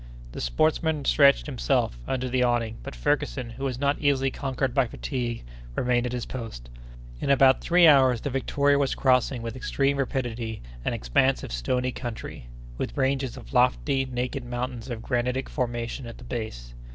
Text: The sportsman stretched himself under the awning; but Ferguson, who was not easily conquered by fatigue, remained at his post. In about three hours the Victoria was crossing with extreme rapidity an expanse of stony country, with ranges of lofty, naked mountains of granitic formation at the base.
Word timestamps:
The 0.31 0.41
sportsman 0.41 1.05
stretched 1.05 1.45
himself 1.45 1.99
under 2.07 2.27
the 2.27 2.41
awning; 2.41 2.77
but 2.81 2.95
Ferguson, 2.95 3.51
who 3.51 3.65
was 3.65 3.77
not 3.77 3.99
easily 3.99 4.31
conquered 4.31 4.73
by 4.73 4.87
fatigue, 4.87 5.43
remained 5.75 6.07
at 6.07 6.11
his 6.11 6.25
post. 6.25 6.71
In 7.19 7.29
about 7.29 7.61
three 7.61 7.85
hours 7.85 8.19
the 8.21 8.31
Victoria 8.31 8.79
was 8.79 8.95
crossing 8.95 9.43
with 9.43 9.55
extreme 9.55 9.97
rapidity 9.97 10.63
an 10.83 10.93
expanse 10.93 11.43
of 11.43 11.51
stony 11.51 11.91
country, 11.91 12.47
with 12.79 12.97
ranges 12.97 13.37
of 13.37 13.53
lofty, 13.53 14.05
naked 14.07 14.43
mountains 14.43 14.89
of 14.89 15.03
granitic 15.03 15.47
formation 15.47 16.07
at 16.07 16.17
the 16.17 16.23
base. 16.23 16.73